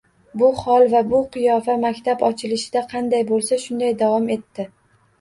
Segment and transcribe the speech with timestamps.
[0.41, 4.71] Bu hol va bu qiyofa maktab ochilishida qanday bo'lsa, shunday davom etdi.